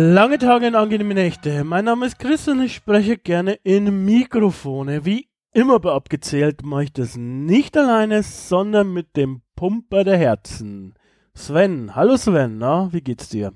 [0.00, 1.64] Lange Tage und angenehme Nächte.
[1.64, 5.04] Mein Name ist Chris und ich spreche gerne in Mikrofone.
[5.04, 10.94] Wie immer bei abgezählt mache ich das nicht alleine, sondern mit dem Pumper der Herzen.
[11.34, 13.54] Sven, hallo Sven, na, wie geht's dir?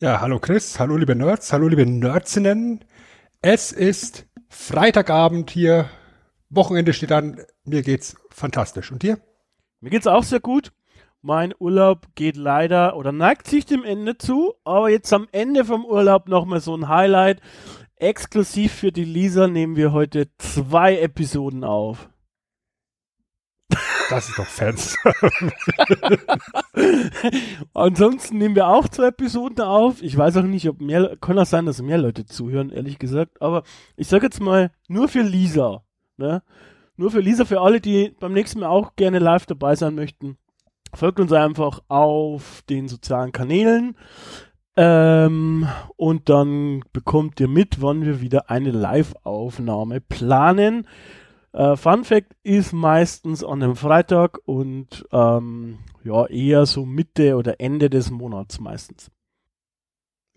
[0.00, 2.84] Ja, hallo Chris, hallo liebe Nerds, hallo liebe Nerdsinnen.
[3.40, 5.90] Es ist Freitagabend hier,
[6.50, 8.92] Wochenende steht an, mir geht's fantastisch.
[8.92, 9.18] Und dir?
[9.80, 10.70] Mir geht's auch sehr gut.
[11.24, 15.84] Mein Urlaub geht leider oder neigt sich dem Ende zu, aber jetzt am Ende vom
[15.84, 17.40] Urlaub nochmal so ein Highlight.
[17.94, 22.08] Exklusiv für die Lisa nehmen wir heute zwei Episoden auf.
[24.10, 24.98] Das ist doch Fans.
[27.72, 30.02] Ansonsten nehmen wir auch zwei Episoden auf.
[30.02, 33.40] Ich weiß auch nicht, ob mehr, kann auch sein, dass mehr Leute zuhören, ehrlich gesagt.
[33.40, 33.62] Aber
[33.96, 35.84] ich sage jetzt mal, nur für Lisa.
[36.16, 36.42] Ne?
[36.96, 40.36] Nur für Lisa, für alle, die beim nächsten Mal auch gerne live dabei sein möchten.
[40.94, 43.96] Folgt uns einfach auf den sozialen Kanälen.
[44.76, 50.86] Ähm, und dann bekommt ihr mit, wann wir wieder eine Live-Aufnahme planen.
[51.52, 57.60] Äh, Fun Fact ist meistens an einem Freitag und ähm, ja, eher so Mitte oder
[57.60, 59.10] Ende des Monats meistens.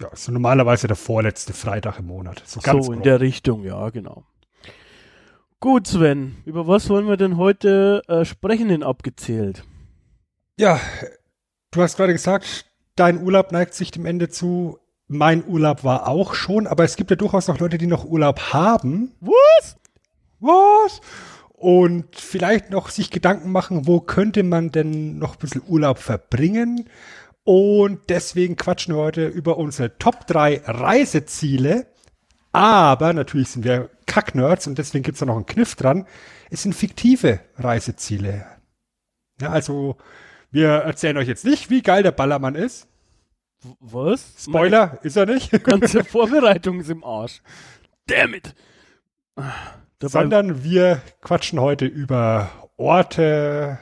[0.01, 2.43] Ja, ist normalerweise der vorletzte Freitag im Monat.
[2.45, 4.25] So, so in der Richtung, ja, genau.
[5.61, 9.63] Gut, Sven, über was wollen wir denn heute äh, sprechen, denn abgezählt?
[10.57, 10.79] Ja,
[11.71, 14.79] du hast gerade gesagt, dein Urlaub neigt sich dem Ende zu.
[15.07, 18.53] Mein Urlaub war auch schon, aber es gibt ja durchaus noch Leute, die noch Urlaub
[18.53, 19.11] haben.
[19.19, 19.77] Was?
[20.39, 21.01] Was?
[21.49, 26.89] Und vielleicht noch sich Gedanken machen, wo könnte man denn noch ein bisschen Urlaub verbringen?
[27.43, 31.87] Und deswegen quatschen wir heute über unsere Top 3 Reiseziele.
[32.53, 36.07] Aber natürlich sind wir Kacknerds und deswegen gibt es da noch einen Kniff dran.
[36.49, 38.45] Es sind fiktive Reiseziele.
[39.41, 39.97] Ja, also
[40.55, 42.87] wir erzählen euch jetzt nicht, wie geil der Ballermann ist.
[43.81, 44.35] Was?
[44.39, 45.51] Spoiler, Meine ist er nicht.
[45.65, 47.41] Ganze Vorbereitung ist im Arsch.
[48.07, 48.55] Damn it.
[49.35, 53.79] Dabei Sondern wir quatschen heute über Orte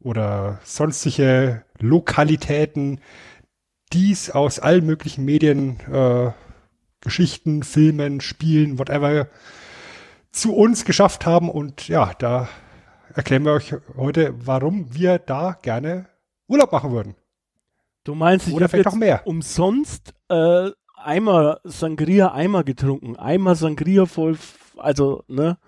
[0.00, 3.00] oder sonstige Lokalitäten,
[3.92, 6.30] die es aus allen möglichen Medien, äh,
[7.02, 9.28] Geschichten, Filmen, Spielen, whatever,
[10.32, 11.50] zu uns geschafft haben.
[11.50, 12.48] Und ja, da
[13.12, 16.06] erklären wir euch heute, warum wir da gerne
[16.48, 17.14] Urlaub machen würden.
[18.04, 19.22] Du meinst, ich habe jetzt mehr.
[19.26, 24.36] umsonst äh, Eimer Sangria Eimer getrunken, Eimer Sangria voll,
[24.76, 25.58] also ne,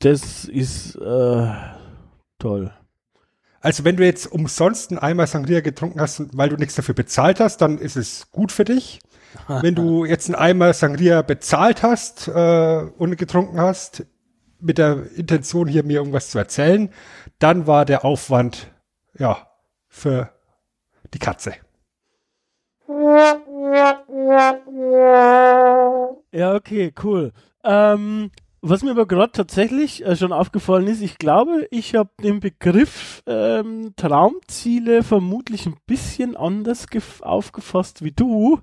[0.00, 1.52] das ist äh,
[2.38, 2.72] toll.
[3.60, 7.40] Also wenn du jetzt umsonst einen Eimer Sangria getrunken hast, weil du nichts dafür bezahlt
[7.40, 9.00] hast, dann ist es gut für dich.
[9.48, 14.06] wenn du jetzt einen Eimer Sangria bezahlt hast äh, und getrunken hast,
[14.60, 16.90] mit der Intention hier mir irgendwas zu erzählen,
[17.38, 18.70] dann war der Aufwand
[19.18, 19.46] ja
[19.94, 20.28] für
[21.14, 21.54] die Katze.
[26.32, 27.32] Ja, okay, cool.
[27.62, 28.30] Ähm,
[28.66, 33.22] was mir aber gerade tatsächlich äh, schon aufgefallen ist, ich glaube, ich habe den Begriff
[33.26, 36.86] ähm, Traumziele vermutlich ein bisschen anders
[37.20, 38.60] aufgefasst wie du.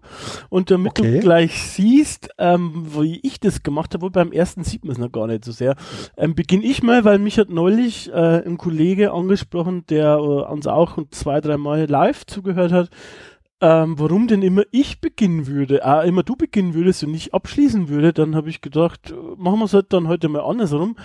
[0.50, 1.14] Und damit okay.
[1.14, 5.12] du gleich siehst, ähm, wie ich das gemacht habe, beim ersten sieht man es noch
[5.12, 5.76] gar nicht so sehr,
[6.18, 10.66] ähm, beginne ich mal, weil mich hat neulich äh, ein Kollege angesprochen, der äh, uns
[10.66, 12.90] auch zwei, drei Mal live zugehört hat,
[13.62, 17.90] ähm, warum denn immer ich beginnen würde, äh, immer du beginnen würdest und ich abschließen
[17.90, 20.96] würde, dann habe ich gedacht, machen wir es halt dann heute mal andersrum.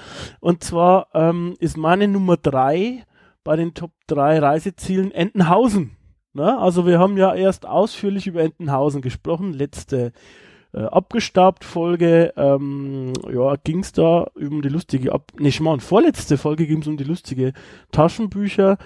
[0.40, 3.04] Und zwar ähm, ist meine Nummer drei
[3.44, 5.92] bei den Top drei Reisezielen Entenhausen.
[6.32, 10.12] Na, also wir haben ja erst ausführlich über Entenhausen gesprochen, letzte
[10.76, 16.36] äh, abgestaubt Folge, ähm, ja, ging es da um die lustige, ab ne, schmarrn, vorletzte
[16.36, 17.54] Folge ging es um die lustige
[17.92, 18.76] Taschenbücher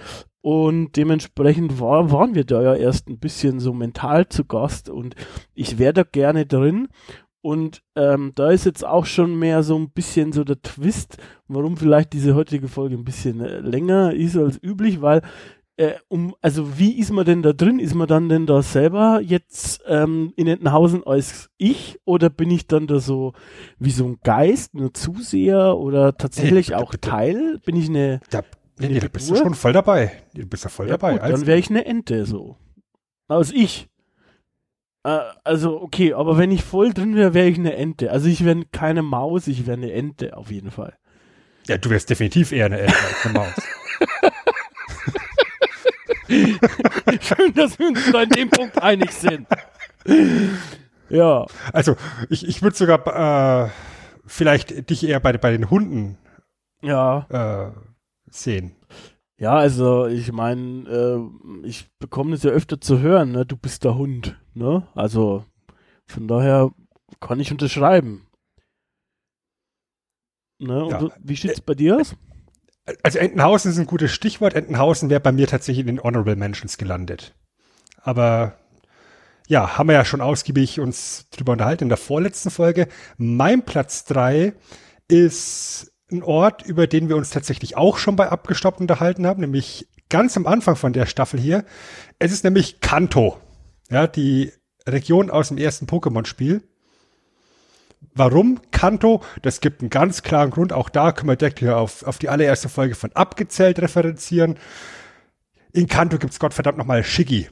[0.40, 5.16] und dementsprechend war, waren wir da ja erst ein bisschen so mental zu Gast und
[5.54, 6.88] ich wäre da gerne drin.
[7.42, 11.16] Und ähm, da ist jetzt auch schon mehr so ein bisschen so der Twist,
[11.48, 15.22] warum vielleicht diese heutige Folge ein bisschen äh, länger ist als üblich, weil
[15.80, 17.78] äh, um, also wie ist man denn da drin?
[17.78, 22.66] Ist man dann denn da selber jetzt ähm, in Entenhausen als ich oder bin ich
[22.66, 23.32] dann da so
[23.78, 27.58] wie so ein Geist, nur Zuseher oder tatsächlich auch Teil?
[27.64, 28.42] Bin ich eine da,
[28.78, 30.12] Nee, nee, da bist du schon voll dabei.
[30.34, 31.12] Du bist ja voll Ja, dabei.
[31.12, 32.56] gut, Also- dann wäre ich eine Ente so.
[33.28, 33.88] Also ich.
[35.04, 38.10] Äh, also okay, aber wenn ich voll drin wäre, wäre ich eine Ente.
[38.10, 40.96] Also ich wäre keine Maus, ich wäre eine Ente auf jeden Fall.
[41.66, 43.54] ja, du wärst definitiv eher eine Ente als eine Maus.
[47.20, 49.46] Schön, dass wir uns da in dem Punkt einig sind.
[51.08, 51.96] Ja, Also,
[52.28, 53.70] ich, ich würde sogar äh,
[54.26, 56.18] vielleicht dich eher bei, bei den Hunden
[56.82, 57.26] ja.
[57.28, 57.72] äh,
[58.30, 58.76] sehen.
[59.38, 63.46] Ja, also ich meine, äh, ich bekomme das ja öfter zu hören, ne?
[63.46, 64.86] Du bist der Hund, ne?
[64.94, 65.44] Also
[66.06, 66.70] von daher
[67.20, 68.26] kann ich unterschreiben.
[70.58, 70.84] Ne?
[70.84, 71.08] Und Ja.
[71.22, 72.14] wie sieht's bei dir aus?
[73.02, 74.54] Also Entenhausen ist ein gutes Stichwort.
[74.54, 77.34] Entenhausen wäre bei mir tatsächlich in den Honorable Mentions gelandet.
[78.02, 78.56] Aber
[79.48, 82.88] ja, haben wir ja schon ausgiebig uns drüber unterhalten in der vorletzten Folge.
[83.16, 84.54] Mein Platz drei
[85.08, 89.88] ist ein Ort, über den wir uns tatsächlich auch schon bei Abgestoppt unterhalten haben, nämlich
[90.08, 91.64] ganz am Anfang von der Staffel hier.
[92.18, 93.38] Es ist nämlich Kanto.
[93.90, 94.52] Ja, die
[94.86, 96.62] Region aus dem ersten Pokémon-Spiel.
[98.14, 99.22] Warum Kanto?
[99.42, 100.72] Das gibt einen ganz klaren Grund.
[100.72, 104.58] Auch da können wir direkt hier auf, auf die allererste Folge von Abgezählt referenzieren.
[105.72, 107.48] In Kanto gibt's Gottverdammt nochmal Shiggy.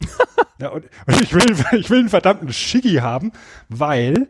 [0.60, 1.44] ja, und, und ich, will,
[1.78, 3.32] ich will einen verdammten Shiggy haben,
[3.68, 4.28] weil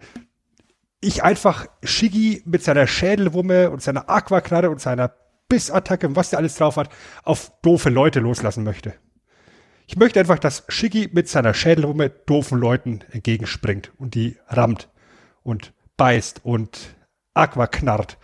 [1.01, 5.15] ich einfach Shiggy mit seiner Schädelwumme und seiner Aquaknarre und seiner
[5.49, 6.91] Bissattacke und was der alles drauf hat,
[7.23, 8.95] auf doofe Leute loslassen möchte.
[9.87, 14.89] Ich möchte einfach, dass Shiggy mit seiner Schädelwumme doofen Leuten entgegenspringt und die rammt
[15.49, 16.97] und beißt und
[17.35, 18.19] Aqua knarrt.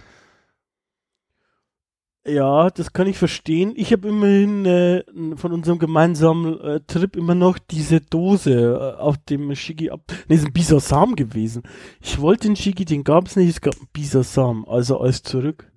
[2.26, 3.74] Ja, das kann ich verstehen.
[3.76, 5.04] Ich habe immerhin äh,
[5.36, 10.00] von unserem gemeinsamen äh, Trip immer noch diese Dose äh, auf dem Shigi ab.
[10.28, 11.64] Ne, ist ein Bisasam gewesen.
[12.00, 15.70] Ich wollte den Shigi, den gab's nicht, es gab einen Bisasam, also alles zurück.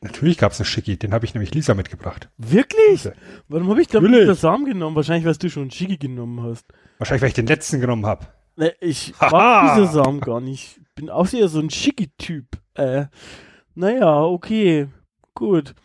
[0.00, 2.30] Natürlich gab's einen Shiggy, den habe ich nämlich Lisa mitgebracht.
[2.36, 3.08] Wirklich?
[3.48, 3.98] Warum habe ich da.
[3.98, 4.94] Bisasam genommen?
[4.94, 6.66] Wahrscheinlich, weil du schon einen Shigi genommen hast.
[6.98, 8.28] Wahrscheinlich, weil ich den letzten genommen habe.
[8.54, 10.80] Ne, ich mag Bisasam gar nicht.
[10.98, 12.46] Bin auch eher so ein Shigi-Typ.
[12.74, 13.04] Äh,
[13.76, 14.88] naja, okay,
[15.32, 15.76] gut.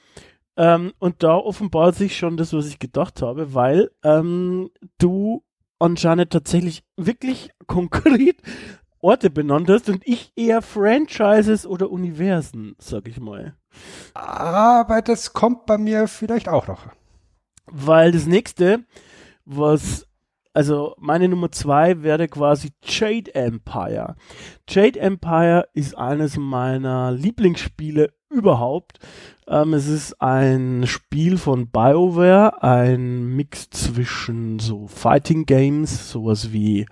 [0.57, 5.44] Ähm, und da offenbart sich schon das, was ich gedacht habe, weil ähm, du
[5.77, 8.38] anscheinend tatsächlich wirklich konkret
[9.01, 13.56] Orte benannt hast und ich eher Franchises oder Universen, sag ich mal.
[14.15, 16.88] Aber das kommt bei mir vielleicht auch noch.
[17.68, 18.83] Weil das nächste,
[19.45, 20.07] was,
[20.54, 24.16] also meine Nummer zwei wäre quasi Jade Empire.
[24.70, 29.00] Jade Empire ist eines meiner Lieblingsspiele überhaupt.
[29.48, 36.86] Ähm, es ist ein Spiel von BioWare, ein Mix zwischen so Fighting Games, sowas wie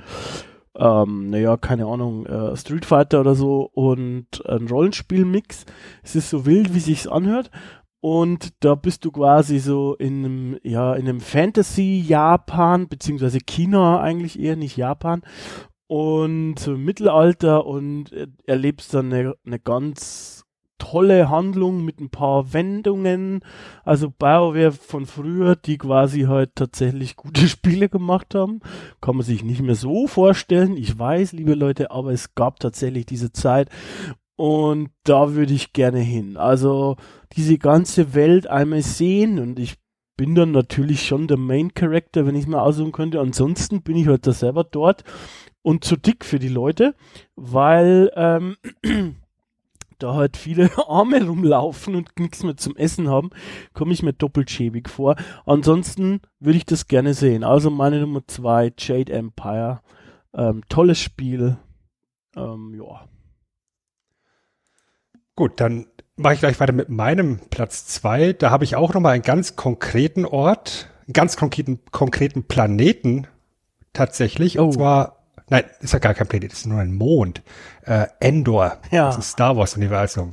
[0.76, 5.66] ähm, naja, keine Ahnung, äh, Street Fighter oder so und ein Rollenspiel-Mix.
[6.02, 7.52] Es ist so wild, wie sich's anhört.
[8.02, 14.40] Und da bist du quasi so in einem, ja, in einem Fantasy-Japan, beziehungsweise China eigentlich
[14.40, 15.22] eher, nicht Japan.
[15.86, 20.46] Und im Mittelalter und äh, erlebst dann eine, eine ganz
[20.82, 23.42] tolle Handlung mit ein paar Wendungen.
[23.84, 28.62] Also BioWare von früher, die quasi halt tatsächlich gute Spiele gemacht haben.
[29.00, 30.76] Kann man sich nicht mehr so vorstellen.
[30.76, 33.70] Ich weiß, liebe Leute, aber es gab tatsächlich diese Zeit.
[34.42, 36.36] Und da würde ich gerne hin.
[36.36, 36.96] Also
[37.34, 39.76] diese ganze Welt einmal sehen und ich
[40.18, 43.20] bin dann natürlich schon der Main Character, wenn ich es mal aussuchen könnte.
[43.20, 45.04] Ansonsten bin ich halt da selber dort
[45.62, 46.96] und zu dick für die Leute,
[47.36, 48.58] weil ähm,
[50.00, 53.30] da halt viele Arme rumlaufen und nichts mehr zum Essen haben,
[53.76, 55.18] komme ich mir doppelt schäbig vor.
[55.46, 57.44] Ansonsten würde ich das gerne sehen.
[57.44, 59.82] Also meine Nummer zwei, Jade Empire.
[60.34, 61.58] Ähm, tolles Spiel.
[62.36, 63.02] Ähm, ja.
[65.36, 68.34] Gut, dann mache ich gleich weiter mit meinem Platz zwei.
[68.34, 73.28] Da habe ich auch nochmal einen ganz konkreten Ort, einen ganz konkreten, konkreten Planeten
[73.94, 74.60] tatsächlich.
[74.60, 74.66] Oh.
[74.66, 77.42] Und zwar, nein, ist ja gar kein Planet, ist nur ein Mond.
[77.84, 79.08] Äh, Endor, Ja.
[79.08, 80.32] das ist ein Star Wars-Universum.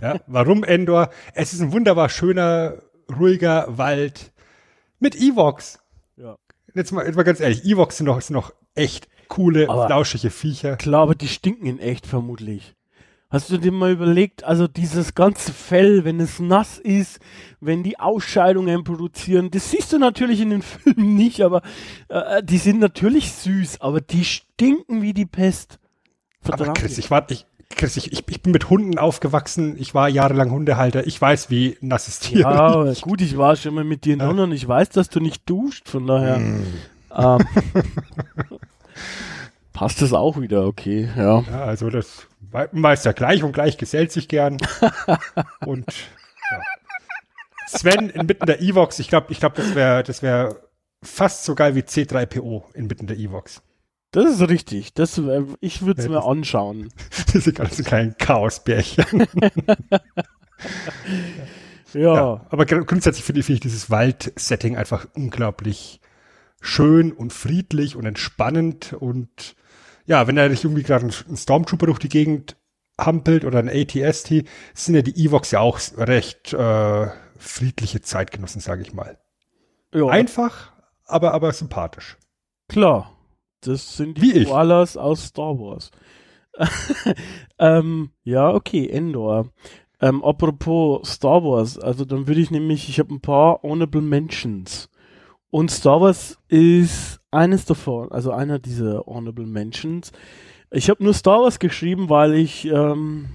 [0.00, 1.10] ja, warum Endor?
[1.34, 2.74] Es ist ein wunderbar schöner,
[3.18, 4.32] ruhiger Wald
[5.00, 5.80] mit Evox.
[6.16, 6.36] Ja.
[6.74, 10.30] Jetzt mal, jetzt mal ganz ehrlich, Evox sind noch, sind noch echt coole, Aber- flauschige
[10.30, 10.76] Viecher.
[10.76, 12.74] Klar, aber die stinken in echt vermutlich.
[13.30, 17.20] Hast du dir mal überlegt, also dieses ganze Fell, wenn es nass ist,
[17.60, 21.60] wenn die Ausscheidungen produzieren, das siehst du natürlich in den Filmen nicht, aber
[22.08, 25.78] äh, die sind natürlich süß, aber die stinken wie die Pest.
[26.44, 26.78] Aber Verdammt.
[26.78, 27.44] Chris, ich war, ich,
[27.76, 29.76] Chris, ich, ich, ich bin mit Hunden aufgewachsen.
[29.78, 31.06] Ich war jahrelang Hundehalter.
[31.06, 34.14] Ich weiß, wie nass es Tiere ja, aber gut, ich war schon mal mit dir
[34.14, 36.62] in London, ich weiß, dass du nicht duscht, von daher Mm.
[37.14, 37.38] ähm,
[39.74, 41.40] passt das auch wieder, okay, ja.
[41.40, 42.27] Ja, also das
[42.72, 44.58] Meister gleich und gleich gesellt sich gern.
[45.66, 45.86] und
[46.50, 46.60] ja.
[47.66, 50.68] Sven inmitten der Evox, ich glaube, ich glaube, das wäre das wäre
[51.02, 53.62] fast so geil wie C3PO inmitten der Evox.
[54.10, 54.94] Das ist richtig.
[54.94, 56.88] Das, wär- ich würde es Ja, mir anschauen.
[57.32, 59.26] Das ist ganz ein kleines Chaosbärchen.
[61.94, 62.14] Ja.
[62.14, 66.00] Ja, aber gr- grundsätzlich finde ich, finde ich dieses Wald-Setting einfach unglaublich
[66.60, 69.54] schön und friedlich und entspannend und
[70.08, 72.56] ja, wenn da nicht irgendwie gerade ein, ein Stormtrooper durch die Gegend
[72.98, 77.06] hampelt oder ein ATST, sind ja die Evox ja auch recht äh,
[77.38, 79.18] friedliche Zeitgenossen, sage ich mal.
[79.94, 80.06] ja.
[80.06, 80.72] Einfach,
[81.04, 82.16] aber aber sympathisch.
[82.68, 83.14] Klar.
[83.60, 84.44] Das sind die.
[84.44, 85.90] Koalas aus Star Wars.
[87.58, 89.50] ähm, ja, okay, Endor.
[90.00, 94.88] Ähm, apropos Star Wars, also dann würde ich nämlich, ich habe ein paar Honorable Mentions.
[95.50, 100.12] Und Star Wars ist eines davon, also einer dieser Honorable Mentions.
[100.70, 103.28] Ich habe nur Star Wars geschrieben, weil ich ähm,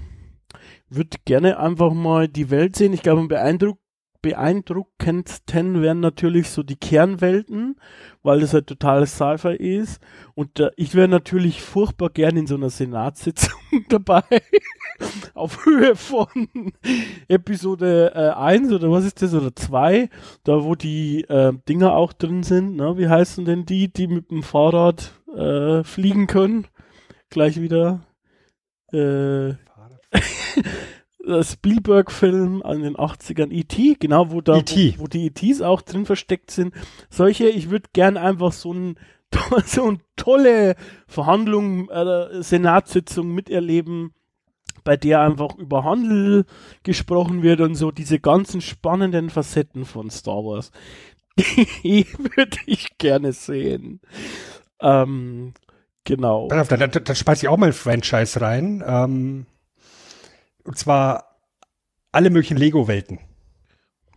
[0.89, 2.93] würde gerne einfach mal die Welt sehen.
[2.93, 3.79] Ich glaube, am beeindruck
[4.23, 7.75] beeindruckendsten wären natürlich so die Kernwelten,
[8.23, 10.01] weil das halt totales Sci-Fi ist.
[10.33, 13.59] Und äh, ich wäre natürlich furchtbar gern in so einer Senatssitzung
[13.89, 14.23] dabei.
[15.33, 16.27] Auf Höhe von
[17.27, 20.09] Episode äh, 1 oder was ist das, oder 2,
[20.43, 22.75] da wo die äh, Dinger auch drin sind.
[22.75, 22.97] Ne?
[22.97, 26.67] Wie heißen denn die, die mit dem Fahrrad äh, fliegen können?
[27.29, 28.01] Gleich wieder.
[28.91, 29.53] Äh,
[31.41, 34.95] Spielberg-Film an den 80ern, E.T., genau, wo da, E.T..
[34.97, 36.73] Wo, wo die E.T.s auch drin versteckt sind.
[37.09, 38.97] Solche, ich würde gern einfach so ein
[39.65, 40.75] so eine tolle
[41.07, 44.13] Verhandlung, äh, Senatssitzung miterleben,
[44.83, 46.45] bei der einfach über Handel
[46.83, 50.71] gesprochen wird und so diese ganzen spannenden Facetten von Star Wars.
[51.83, 54.01] Die würde ich gerne sehen.
[54.81, 55.53] Ähm,
[56.03, 56.49] genau.
[56.51, 58.83] Auf, dann, dann, dann speise ich auch mal ein Franchise rein.
[58.85, 59.45] Ähm,
[60.63, 61.37] und zwar
[62.11, 63.19] alle möglichen Lego-Welten.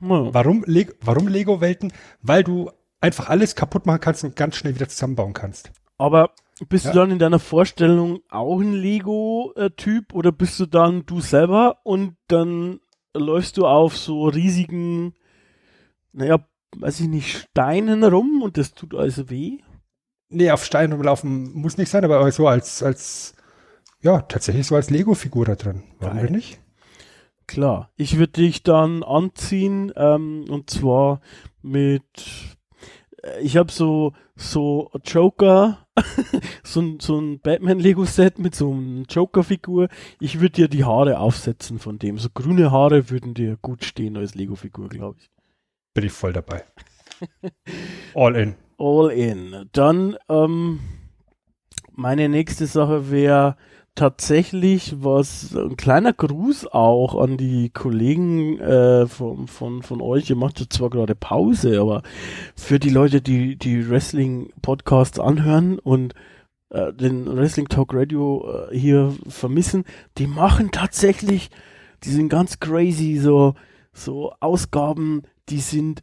[0.00, 0.34] Ja.
[0.34, 1.92] Warum, Le warum Lego-Welten?
[2.20, 2.70] Weil du
[3.00, 5.70] einfach alles kaputt machen kannst und ganz schnell wieder zusammenbauen kannst.
[5.98, 6.30] Aber
[6.68, 6.92] bist Ja.
[6.92, 12.16] du dann in deiner Vorstellung auch ein Lego-Typ oder bist du dann du selber und
[12.28, 12.80] dann
[13.14, 15.14] läufst du auf so riesigen,
[16.12, 16.38] naja,
[16.76, 19.58] weiß ich nicht, Steinen rum und das tut also weh?
[20.28, 23.34] Nee, auf Stein rumlaufen muss nicht sein, aber so als, als,
[24.00, 25.84] ja, tatsächlich so als Lego-Figur da drin.
[26.00, 26.30] Warum Geil.
[26.30, 26.58] nicht?
[27.46, 31.20] Klar, ich würde dich dann anziehen ähm, und zwar
[31.62, 32.02] mit,
[33.42, 35.86] ich habe so so Joker,
[36.62, 39.88] so, ein- so ein Batman-Lego-Set mit so einem Joker-Figur.
[40.20, 42.18] Ich würde dir die Haare aufsetzen von dem.
[42.18, 45.30] So grüne Haare würden dir gut stehen als Lego-Figur, glaube ich.
[45.94, 46.64] Bin ich voll dabei.
[48.14, 48.54] All in.
[48.78, 49.68] All in.
[49.72, 50.80] Dann ähm,
[51.96, 53.56] meine nächste Sache wäre
[53.94, 60.28] tatsächlich was, ein kleiner Gruß auch an die Kollegen äh, von, von, von euch.
[60.28, 62.02] Ihr macht jetzt zwar gerade Pause, aber
[62.54, 66.14] für die Leute, die die Wrestling-Podcasts anhören und
[66.68, 69.84] äh, den Wrestling Talk Radio äh, hier vermissen,
[70.18, 71.50] die machen tatsächlich,
[72.04, 73.54] die sind ganz crazy, so,
[73.94, 76.02] so Ausgaben, die sind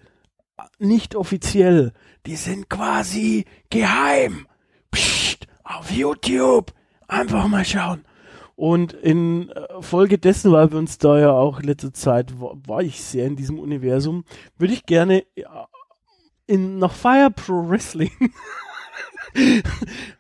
[0.80, 1.94] nicht offiziell,
[2.26, 4.48] die sind quasi geheim.
[4.90, 5.23] Psst,
[5.64, 6.74] auf YouTube.
[7.08, 8.06] Einfach mal schauen.
[8.56, 12.56] Und in äh, Folge dessen, weil wir uns da ja auch in letzter Zeit, war,
[12.68, 14.26] war ich sehr in diesem Universum,
[14.58, 15.68] würde ich gerne ja,
[16.46, 18.12] in, nach Fire Pro Wrestling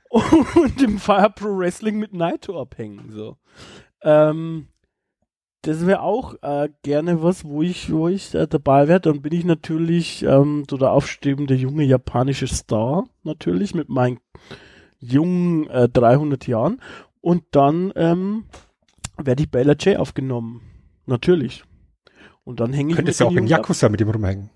[0.09, 3.11] und im Fire Pro Wrestling mit Naito abhängen.
[3.11, 3.37] So.
[4.01, 4.67] Ähm,
[5.61, 8.99] das wäre auch äh, gerne was, wo ich, wo ich äh, dabei wäre.
[8.99, 14.19] Dann bin ich natürlich ähm, so der aufstrebende junge japanische Star, natürlich, mit meinen
[15.03, 16.81] jungen äh, 300 Jahren.
[17.21, 18.45] Und dann ähm,
[19.17, 20.61] werde ich bei LJ aufgenommen.
[21.05, 21.63] Natürlich.
[22.43, 23.49] Und dann hänge ich Könntest ja auch in ab.
[23.49, 24.49] Yakuza mit dem rumhängen.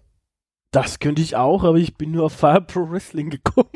[0.72, 3.70] Das könnte ich auch, aber ich bin nur auf Fire Pro Wrestling gekommen.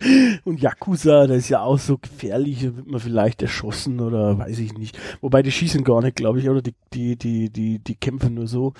[0.44, 4.58] Und Yakuza, das ist ja auch so gefährlich, da wird man vielleicht erschossen oder weiß
[4.58, 4.98] ich nicht.
[5.20, 8.46] Wobei die schießen gar nicht, glaube ich, oder die, die, die, die, die kämpfen nur
[8.46, 8.72] so.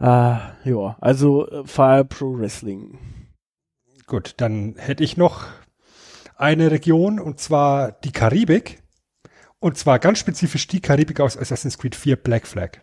[0.00, 2.98] Äh, ja, also äh, Fire Pro Wrestling.
[4.08, 5.44] Gut, dann hätte ich noch
[6.34, 8.82] eine Region und zwar die Karibik.
[9.58, 12.78] Und zwar ganz spezifisch die Karibik aus Assassin's Creed 4 Black Flag.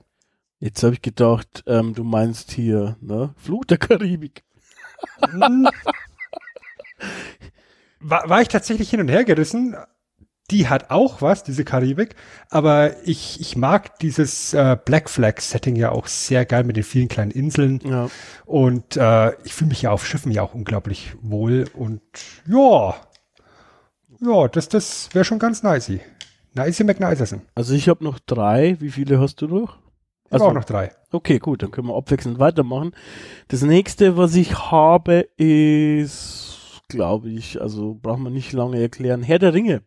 [0.60, 3.34] Jetzt habe ich gedacht, ähm, du meinst hier, ne?
[3.38, 4.44] Fluch der Karibik.
[5.28, 5.68] Hm.
[8.00, 9.76] war, war ich tatsächlich hin und her gerissen.
[10.52, 12.16] Die hat auch was, diese Karibik,
[12.52, 16.84] aber ich, ich mag dieses äh, Black Flag Setting ja auch sehr geil mit den
[16.84, 18.10] vielen kleinen Inseln Ja.
[18.46, 22.02] und äh, ich fühle mich ja auf Schiffen ja auch unglaublich wohl und
[22.48, 22.94] ja,
[24.22, 26.00] ja, das, das wäre schon ganz nicey.
[26.54, 27.42] Nicey McNicerson.
[27.54, 28.78] Also ich habe noch drei.
[28.80, 29.78] Wie viele hast du noch?
[30.28, 30.92] Ich also, auch noch drei.
[31.12, 32.94] Okay, gut, dann können wir abwechselnd weitermachen.
[33.50, 39.40] Das nächste, was ich habe, ist, glaube ich, also braucht man nicht lange erklären, Herr
[39.40, 39.82] der Ringe.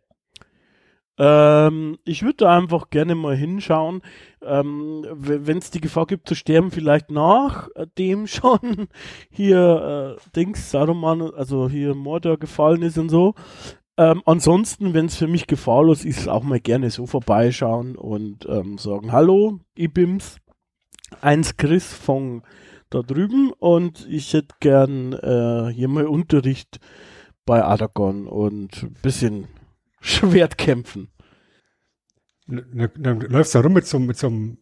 [1.19, 4.03] Ähm, ich würde einfach gerne mal hinschauen,
[4.41, 8.89] ähm, wenn es die Gefahr gibt zu sterben, vielleicht nach äh, dem schon
[9.31, 13.35] hier äh, Dings, Saruman, also hier Mordor gefallen ist und so.
[13.97, 18.79] Ähm, ansonsten, wenn es für mich gefahrlos ist, auch mal gerne so vorbeischauen und ähm,
[18.79, 20.37] sagen, hallo, Ibims,
[21.21, 22.43] eins Chris von
[22.91, 26.79] da drüben und ich hätte gern äh, hier mal Unterricht
[27.45, 29.49] bei Aragorn und ein bisschen
[30.01, 31.11] Schwertkämpfen.
[32.47, 34.59] Dann, dann läufst du da rum mit so, mit so einem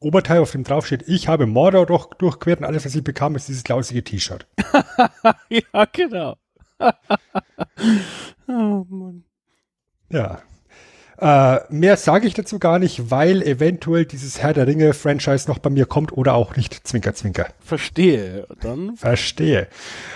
[0.00, 3.34] Oberteil, auf dem drauf steht, ich habe Mordor doch durchquert und alles, was ich bekam,
[3.36, 4.46] ist dieses lausige T-Shirt.
[5.48, 6.36] ja, genau.
[8.48, 9.24] oh Mann.
[10.10, 10.42] Ja.
[11.24, 15.70] Äh, mehr sage ich dazu gar nicht, weil eventuell dieses Herr der Ringe-Franchise noch bei
[15.70, 16.86] mir kommt oder auch nicht.
[16.86, 17.46] Zwinker, zwinker.
[17.60, 18.46] Verstehe.
[18.60, 18.94] Dann.
[18.98, 19.68] Verstehe.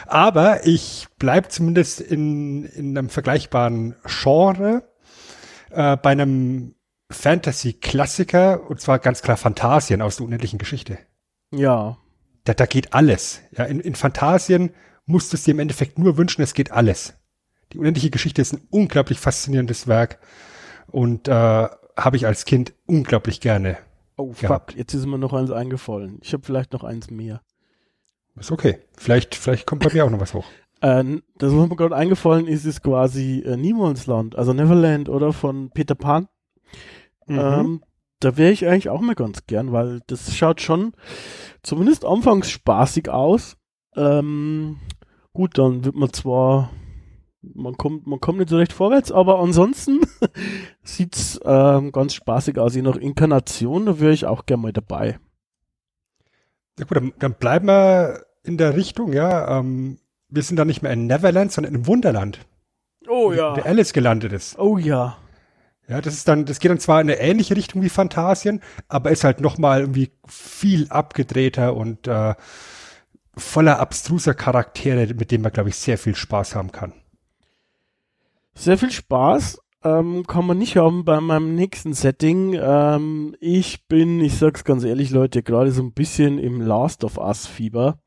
[0.07, 4.83] Aber ich bleibe zumindest in, in einem vergleichbaren Genre.
[5.71, 6.75] Äh, bei einem
[7.11, 10.99] Fantasy-Klassiker, und zwar ganz klar Phantasien aus der unendlichen Geschichte.
[11.50, 11.97] Ja.
[12.45, 13.41] Da, da geht alles.
[13.57, 14.75] Ja, in, in Phantasien
[15.07, 17.15] musst du es dir im Endeffekt nur wünschen, es geht alles.
[17.73, 20.19] Die unendliche Geschichte ist ein unglaublich faszinierendes Werk
[20.90, 21.33] und äh,
[21.97, 23.78] habe ich als Kind unglaublich gerne.
[24.16, 24.73] Oh gehabt.
[24.73, 26.18] fuck, jetzt ist mir noch eins eingefallen.
[26.23, 27.40] Ich habe vielleicht noch eins mehr.
[28.37, 28.78] Ist okay.
[28.97, 30.47] Vielleicht, vielleicht kommt bei mir auch noch was hoch.
[30.80, 31.02] Äh,
[31.38, 35.97] das, was mir gerade eingefallen ist, ist quasi äh, Niemandsland, also Neverland oder von Peter
[35.97, 36.28] Pan.
[37.26, 37.37] Mhm.
[37.37, 37.83] Ähm,
[38.21, 40.92] da wäre ich eigentlich auch mal ganz gern, weil das schaut schon
[41.64, 43.57] zumindest anfangs spaßig aus.
[43.97, 44.78] Ähm,
[45.33, 46.71] gut, dann wird man zwar
[47.42, 50.00] man kommt, man kommt nicht so recht vorwärts, aber ansonsten
[50.83, 52.75] sieht's ähm, ganz spaßig aus.
[52.75, 55.18] Je nach Inkarnation, da wäre ich auch gerne mal dabei.
[56.78, 59.59] Ja gut, dann, dann bleiben wir in der Richtung, ja.
[59.59, 59.98] Ähm,
[60.29, 62.40] wir sind da nicht mehr in Neverland, sondern in Wunderland.
[63.09, 63.55] Oh ja.
[63.55, 64.59] Der Alice gelandet ist.
[64.59, 65.16] Oh ja.
[65.88, 69.11] Ja, das ist dann, das geht dann zwar in eine ähnliche Richtung wie Phantasien, aber
[69.11, 72.35] ist halt nochmal irgendwie viel abgedrehter und äh,
[73.35, 76.92] voller abstruser Charaktere, mit denen man, glaube ich, sehr viel Spaß haben kann.
[78.59, 82.59] Sehr viel Spaß ähm, kann man nicht haben bei meinem nächsten Setting.
[82.61, 87.18] Ähm, ich bin, ich sag's ganz ehrlich, Leute, gerade so ein bisschen im Last of
[87.18, 88.01] Us Fieber.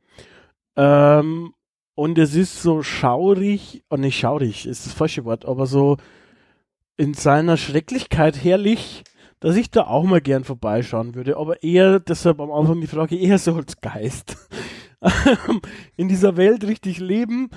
[0.76, 1.54] Ähm,
[1.96, 5.96] und es ist so schaurig, oh nicht schaurig, ist das falsche Wort, aber so
[6.98, 9.06] in seiner Schrecklichkeit herrlich,
[9.40, 11.38] dass ich da auch mal gern vorbeischauen würde.
[11.38, 14.36] Aber eher, deshalb am Anfang die Frage, eher so als Geist.
[15.96, 17.50] in dieser Welt richtig leben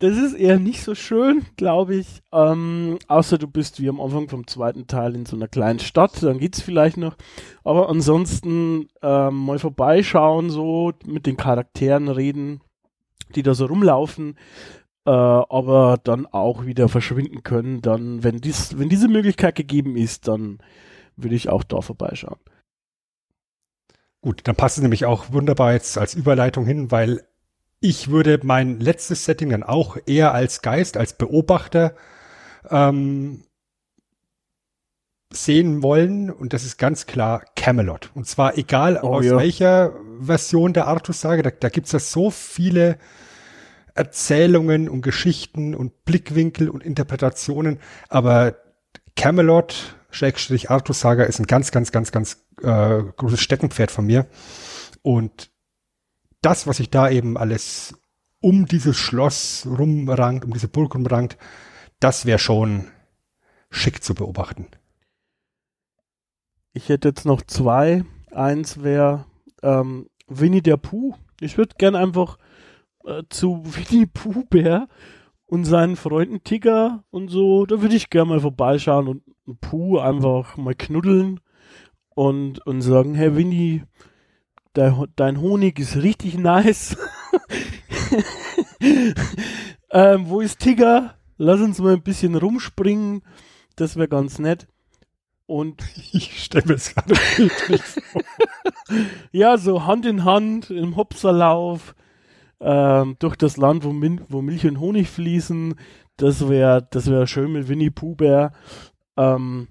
[0.00, 2.22] das ist eher nicht so schön, glaube ich.
[2.32, 6.22] Ähm, außer du bist wie am Anfang vom zweiten Teil in so einer kleinen Stadt,
[6.22, 7.16] dann geht's vielleicht noch.
[7.64, 12.60] Aber ansonsten ähm, mal vorbeischauen, so mit den Charakteren reden,
[13.34, 14.36] die da so rumlaufen,
[15.04, 17.82] äh, aber dann auch wieder verschwinden können.
[17.82, 20.58] Dann, wenn dies, wenn diese Möglichkeit gegeben ist, dann
[21.16, 22.38] würde ich auch da vorbeischauen.
[24.20, 27.27] Gut, dann passt es nämlich auch wunderbar jetzt als Überleitung hin, weil
[27.80, 31.94] ich würde mein letztes Setting dann auch eher als Geist, als Beobachter
[32.70, 33.44] ähm,
[35.32, 36.30] sehen wollen.
[36.30, 38.10] Und das ist ganz klar Camelot.
[38.14, 39.36] Und zwar egal oh, aus ja.
[39.36, 42.98] welcher Version der Artus-Sage, da, da gibt es ja so viele
[43.94, 47.78] Erzählungen und Geschichten und Blickwinkel und Interpretationen.
[48.08, 48.56] Aber
[49.16, 54.26] Camelot, Schrägstrich Artus-Saga, ist ein ganz, ganz, ganz, ganz äh, großes Steckenpferd von mir.
[55.02, 55.50] Und
[56.40, 57.98] das, was sich da eben alles
[58.40, 61.36] um dieses Schloss rumrankt, um diese Burg rumrankt,
[62.00, 62.86] das wäre schon
[63.70, 64.68] schick zu beobachten.
[66.72, 68.04] Ich hätte jetzt noch zwei.
[68.30, 69.24] Eins wäre
[69.62, 71.14] ähm, Winnie der Pooh.
[71.40, 72.38] Ich würde gern einfach
[73.04, 74.88] äh, zu Winnie Pooh Bär
[75.46, 80.58] und seinen Freunden Tigger und so, da würde ich gerne mal vorbeischauen und Pooh einfach
[80.58, 81.40] mal knuddeln
[82.14, 83.84] und, und sagen, hey Winnie,
[85.16, 86.96] dein, Honig ist richtig nice.
[89.90, 91.14] ähm, wo ist Tigger?
[91.36, 93.22] Lass uns mal ein bisschen rumspringen.
[93.76, 94.66] Das wäre ganz nett.
[95.46, 98.22] Und ich stelle mir das gerade bildlich vor.
[99.32, 101.94] ja, so Hand in Hand im Hopserlauf
[102.60, 105.74] ähm, durch das Land, wo, Min wo Milch und Honig fließen.
[106.16, 108.52] Das wäre das wär schön mit Winnie Pooh Bär.
[109.16, 109.68] Ähm,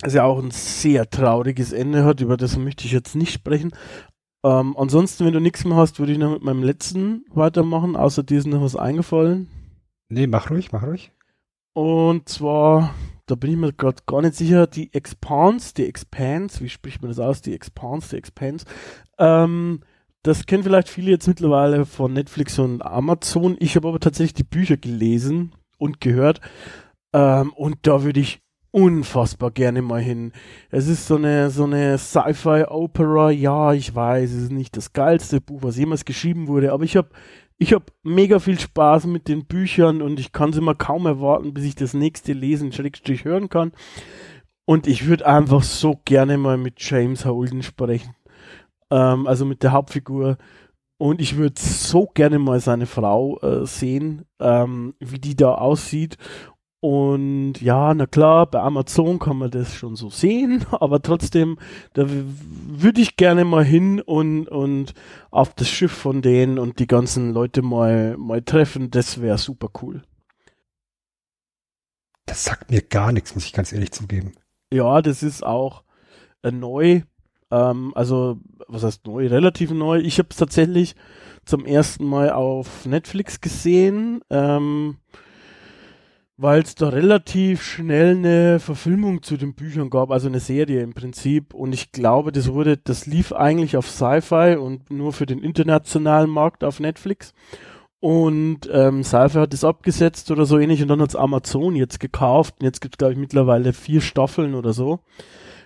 [0.00, 3.72] das ja auch ein sehr trauriges Ende hat, über das möchte ich jetzt nicht sprechen.
[4.44, 8.22] Ähm, ansonsten, wenn du nichts mehr hast, würde ich noch mit meinem letzten weitermachen, außer
[8.22, 9.48] diesen noch was eingefallen.
[10.08, 11.12] Nee, mach ruhig, mach ruhig.
[11.74, 12.94] Und zwar
[13.26, 17.10] da bin ich mir gerade gar nicht sicher, die Expanse, die Expanse, wie spricht man
[17.10, 17.42] das aus?
[17.42, 18.64] Die Expanse, die Expanse.
[19.18, 19.80] Ähm,
[20.22, 23.56] das kennen vielleicht viele jetzt mittlerweile von Netflix und Amazon.
[23.58, 26.40] Ich habe aber tatsächlich die Bücher gelesen und gehört.
[27.12, 28.40] Ähm, und da würde ich
[28.76, 30.32] unfassbar gerne mal hin.
[30.70, 33.30] Es ist so eine, so eine Sci-Fi-Opera.
[33.30, 36.94] Ja, ich weiß, es ist nicht das geilste Buch, was jemals geschrieben wurde, aber ich
[36.94, 37.08] habe
[37.56, 41.54] ich habe mega viel Spaß mit den Büchern und ich kann es immer kaum erwarten,
[41.54, 43.72] bis ich das nächste lesen, Schrägstrich hören kann.
[44.66, 48.14] Und ich würde einfach so gerne mal mit James Holden sprechen.
[48.90, 50.36] Ähm, also mit der Hauptfigur.
[50.98, 56.18] Und ich würde so gerne mal seine Frau äh, sehen, ähm, wie die da aussieht.
[56.80, 61.58] Und ja, na klar, bei Amazon kann man das schon so sehen, aber trotzdem,
[61.94, 64.94] da würde ich gerne mal hin und, und
[65.30, 68.90] auf das Schiff von denen und die ganzen Leute mal, mal treffen.
[68.90, 70.02] Das wäre super cool.
[72.26, 74.32] Das sagt mir gar nichts, muss ich ganz ehrlich zugeben.
[74.72, 75.84] Ja, das ist auch
[76.42, 77.02] äh, neu.
[77.50, 79.28] Ähm, also, was heißt neu?
[79.28, 80.00] Relativ neu.
[80.00, 80.96] Ich habe es tatsächlich
[81.44, 84.20] zum ersten Mal auf Netflix gesehen.
[84.28, 84.96] Ähm,
[86.38, 90.92] weil es da relativ schnell eine Verfilmung zu den Büchern gab, also eine Serie im
[90.92, 91.54] Prinzip.
[91.54, 96.30] Und ich glaube, das wurde, das lief eigentlich auf Sci-Fi und nur für den internationalen
[96.30, 97.32] Markt auf Netflix.
[98.00, 102.56] Und ähm, Sci-Fi hat das abgesetzt oder so ähnlich und dann hat's Amazon jetzt gekauft
[102.60, 105.00] und jetzt gibt's glaube ich mittlerweile vier Staffeln oder so.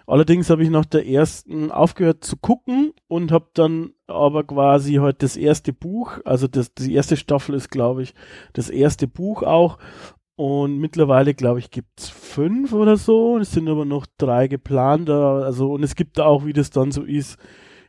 [0.06, 5.18] Allerdings habe ich nach der ersten aufgehört zu gucken und habe dann aber quasi heute
[5.18, 8.14] das erste Buch, also das, die erste Staffel ist glaube ich
[8.52, 9.78] das erste Buch auch
[10.40, 13.36] und mittlerweile, glaube ich, gibt es fünf oder so.
[13.36, 15.10] Es sind aber noch drei geplant.
[15.10, 17.36] Also, und es gibt auch, wie das dann so ist,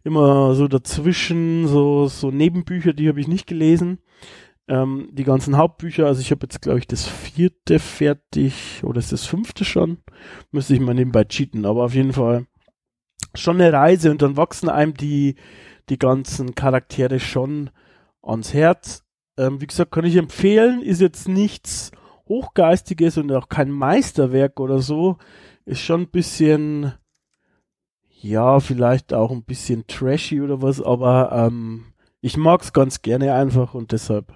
[0.03, 3.99] immer so dazwischen, so, so Nebenbücher, die habe ich nicht gelesen.
[4.67, 9.13] Ähm, die ganzen Hauptbücher, also ich habe jetzt, glaube ich, das vierte fertig, oder ist
[9.13, 9.99] das fünfte schon?
[10.51, 12.47] Müsste ich mal nebenbei cheaten, aber auf jeden Fall
[13.33, 15.35] schon eine Reise und dann wachsen einem die,
[15.87, 17.69] die ganzen Charaktere schon
[18.21, 19.05] ans Herz.
[19.37, 21.93] Ähm, wie gesagt, kann ich empfehlen, ist jetzt nichts
[22.31, 25.17] Hochgeistiges und auch kein Meisterwerk oder so.
[25.65, 26.93] Ist schon ein bisschen,
[28.21, 33.33] ja, vielleicht auch ein bisschen trashy oder was, aber ähm, ich mag es ganz gerne
[33.33, 34.33] einfach und deshalb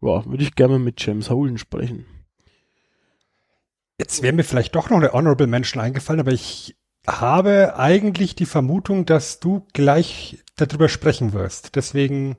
[0.00, 2.06] ja, würde ich gerne mit James Holden sprechen.
[3.98, 6.74] Jetzt wäre mir vielleicht doch noch eine Honorable Mention eingefallen, aber ich
[7.06, 11.76] habe eigentlich die Vermutung, dass du gleich darüber sprechen wirst.
[11.76, 12.36] Deswegen,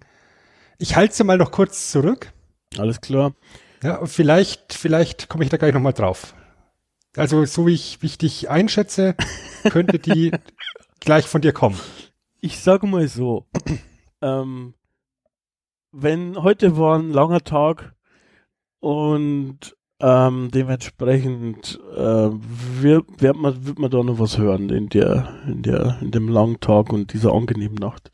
[0.79, 2.33] ich halte sie mal noch kurz zurück.
[2.79, 3.35] Alles klar.
[3.83, 6.35] Ja, vielleicht, vielleicht komme ich da gleich nochmal drauf.
[7.17, 9.15] Also, so wie ich, wie ich dich einschätze,
[9.69, 10.31] könnte die
[10.99, 11.79] gleich von dir kommen.
[12.39, 13.47] Ich sage mal so,
[14.21, 14.73] ähm,
[15.91, 17.95] wenn heute war ein langer Tag
[18.79, 25.41] und ähm, dementsprechend äh, wird, wird, man, wird man da noch was hören in der,
[25.45, 28.11] in der, in dem langen Tag und dieser angenehmen Nacht.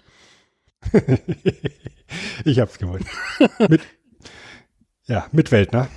[2.46, 3.06] ich hab's gewollt.
[3.70, 3.82] Mit,
[5.08, 5.88] ja, Mitwelt, ne?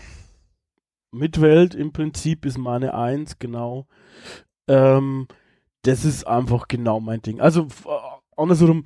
[1.12, 3.86] Mitwelt im Prinzip ist meine Eins, genau.
[4.68, 5.26] Ähm,
[5.82, 7.40] das ist einfach genau mein Ding.
[7.40, 7.66] Also
[8.36, 8.84] andersrum,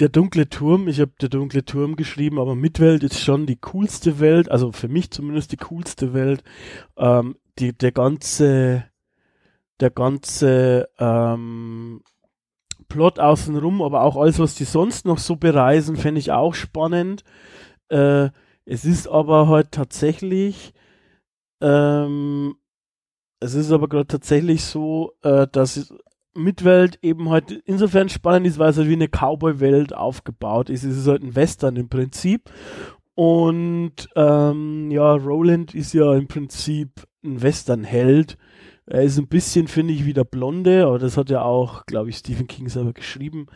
[0.00, 4.20] der dunkle Turm, ich habe der dunkle Turm geschrieben, aber Mitwelt ist schon die coolste
[4.20, 6.42] Welt, also für mich zumindest die coolste Welt.
[6.96, 8.84] Ähm, die, der ganze,
[9.80, 12.02] der ganze ähm,
[12.88, 17.24] Plot außenrum, aber auch alles, was die sonst noch so bereisen, fände ich auch spannend.
[17.88, 18.30] Äh,
[18.66, 20.72] es ist aber halt tatsächlich,
[21.60, 22.56] ähm,
[23.40, 25.94] es ist aber gerade tatsächlich so, äh, dass
[26.34, 30.82] Mitwelt eben halt insofern spannend ist, weil es halt wie eine Cowboy-Welt aufgebaut ist.
[30.82, 32.50] Es ist halt ein Western im Prinzip.
[33.14, 38.36] Und ähm, ja, Roland ist ja im Prinzip ein Western-Held.
[38.86, 42.10] Er ist ein bisschen, finde ich, wie der Blonde, aber das hat ja auch, glaube
[42.10, 43.46] ich, Stephen King selber geschrieben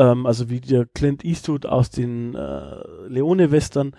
[0.00, 3.94] ähm, also wie der Clint Eastwood aus den äh, Leone-Western.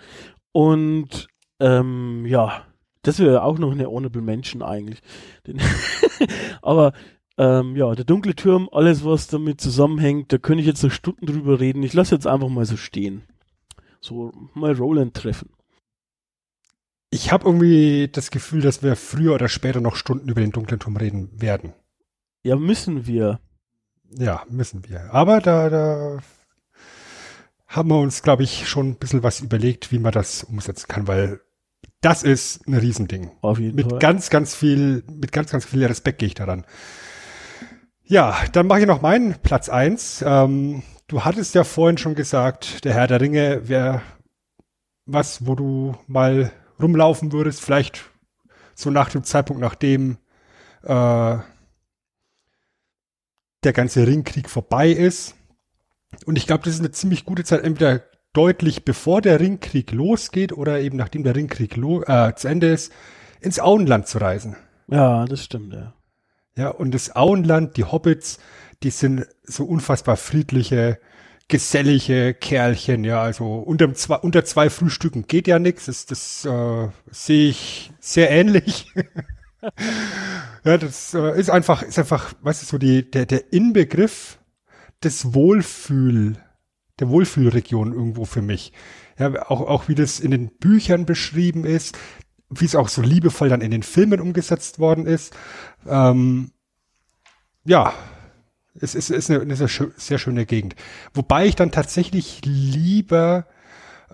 [0.52, 1.28] Und
[1.60, 2.66] ähm, ja,
[3.02, 5.00] das wäre auch noch eine Honorable Mention eigentlich.
[6.62, 6.92] Aber
[7.38, 11.26] ähm, ja, der dunkle Turm, alles was damit zusammenhängt, da könnte ich jetzt noch Stunden
[11.26, 11.82] drüber reden.
[11.82, 13.22] Ich lasse jetzt einfach mal so stehen.
[14.00, 15.50] So mal Roland treffen.
[17.10, 20.80] Ich habe irgendwie das Gefühl, dass wir früher oder später noch Stunden über den dunklen
[20.80, 21.74] Turm reden werden.
[22.42, 23.40] Ja, müssen wir.
[24.10, 25.12] Ja, müssen wir.
[25.12, 26.18] Aber da, da
[27.72, 31.08] haben wir uns, glaube ich, schon ein bisschen was überlegt, wie man das umsetzen kann,
[31.08, 31.40] weil
[32.02, 33.30] das ist ein Riesending.
[33.40, 33.98] Auf jeden mit Fall.
[33.98, 36.66] ganz, ganz viel, mit ganz, ganz viel Respekt gehe ich daran.
[38.04, 40.22] Ja, dann mache ich noch meinen Platz eins.
[40.26, 44.02] Ähm, du hattest ja vorhin schon gesagt, der Herr der Ringe wäre
[45.06, 48.10] was, wo du mal rumlaufen würdest, vielleicht
[48.74, 50.18] so nach dem Zeitpunkt, nachdem
[50.82, 51.38] äh,
[53.64, 55.36] der ganze Ringkrieg vorbei ist.
[56.26, 60.52] Und ich glaube, das ist eine ziemlich gute Zeit, entweder deutlich bevor der Ringkrieg losgeht
[60.52, 62.92] oder eben nachdem der Ringkrieg äh, zu Ende ist,
[63.40, 64.56] ins Auenland zu reisen.
[64.88, 65.94] Ja, das stimmt, ja.
[66.56, 68.38] Ja, und das Auenland, die Hobbits,
[68.82, 70.98] die sind so unfassbar friedliche,
[71.48, 76.88] gesellige Kerlchen, ja, also unter zwei, unter zwei Frühstücken geht ja nichts, das, das äh,
[77.10, 78.92] sehe ich sehr ähnlich.
[80.64, 84.38] ja, das äh, ist einfach, ist einfach, weißt du, so die, der, der Inbegriff
[85.04, 86.36] des Wohlfühl,
[87.00, 88.72] der Wohlfühlregion irgendwo für mich.
[89.18, 91.98] Ja, auch, auch wie das in den Büchern beschrieben ist,
[92.50, 95.34] wie es auch so liebevoll dann in den Filmen umgesetzt worden ist.
[95.86, 96.52] Ähm,
[97.64, 97.94] ja,
[98.80, 100.76] es ist, ist, eine, eine sehr, sehr, schöne Gegend.
[101.14, 103.46] Wobei ich dann tatsächlich lieber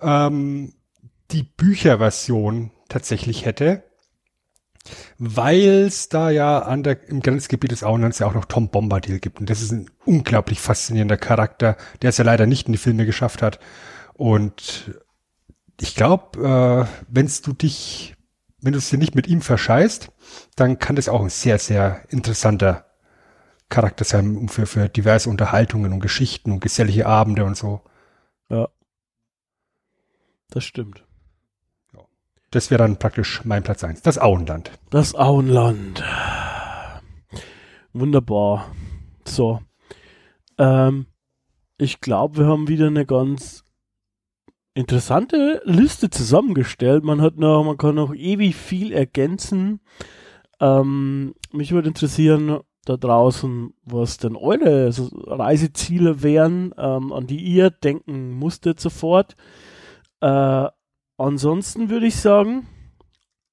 [0.01, 0.73] ähm,
[1.31, 3.83] die Bücherversion tatsächlich hätte,
[5.17, 9.19] weil es da ja an der, im Grenzgebiet des Auenlands ja auch noch Tom Bombadil
[9.19, 9.39] gibt.
[9.39, 13.05] Und das ist ein unglaublich faszinierender Charakter, der es ja leider nicht in die Filme
[13.05, 13.59] geschafft hat.
[14.13, 14.99] Und
[15.79, 18.15] ich glaube, äh, wenn du dich,
[18.61, 20.11] wenn du es dir nicht mit ihm verscheißt,
[20.55, 22.85] dann kann das auch ein sehr, sehr interessanter
[23.69, 27.81] Charakter sein für, für diverse Unterhaltungen und Geschichten und gesellige Abende und so.
[28.49, 28.69] Ja.
[30.49, 31.05] Das stimmt.
[32.51, 34.01] Das wäre dann praktisch mein Platz eins.
[34.01, 34.71] Das Auenland.
[34.89, 36.03] Das Auenland.
[37.93, 38.71] Wunderbar.
[39.25, 39.61] So.
[40.57, 41.05] Ähm,
[41.77, 43.63] ich glaube, wir haben wieder eine ganz
[44.73, 47.03] interessante Liste zusammengestellt.
[47.03, 49.81] Man hat noch, man kann noch ewig viel ergänzen.
[50.59, 54.91] Ähm, mich würde interessieren, da draußen, was denn eure
[55.27, 59.35] Reiseziele wären, ähm, an die ihr denken musstet sofort.
[60.21, 60.67] Äh,
[61.19, 62.67] ansonsten würde ich sagen,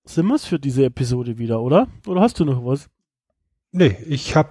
[0.05, 1.89] sind wir es für diese Episode wieder, oder?
[2.07, 2.89] Oder hast du noch was?
[3.73, 4.51] Nee, ich habe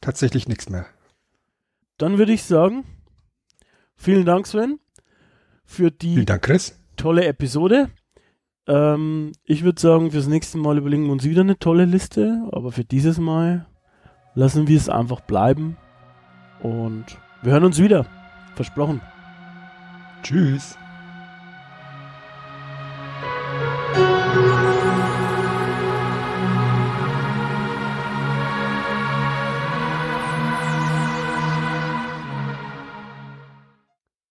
[0.00, 0.86] tatsächlich nichts mehr.
[1.98, 2.84] Dann würde ich sagen,
[3.96, 4.78] vielen Dank, Sven,
[5.64, 6.48] für die Dank,
[6.96, 7.88] tolle Episode.
[8.66, 12.70] Ähm, ich würde sagen, fürs nächste Mal überlegen wir uns wieder eine tolle Liste, aber
[12.72, 13.66] für dieses Mal
[14.34, 15.76] lassen wir es einfach bleiben
[16.62, 17.06] und
[17.42, 18.06] wir hören uns wieder.
[18.54, 19.00] Versprochen.
[20.22, 20.76] Tschüss.